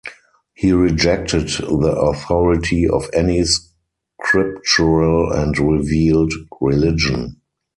[0.55, 3.43] He rejected the authority of any
[4.19, 7.35] scriptural or revealed religion.